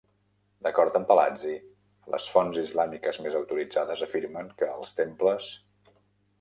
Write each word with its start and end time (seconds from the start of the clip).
D'acord 0.67 0.95
amb 0.99 1.07
Palazzi, 1.11 1.53
"Les 2.15 2.25
fonts 2.37 2.59
islàmiques 2.63 3.21
més 3.27 3.39
autoritzades 3.43 4.05
afirmen 4.09 4.53
que 4.63 4.75
els 4.81 4.99
temples...". 5.05 5.55